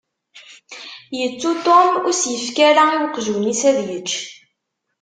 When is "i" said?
2.91-2.97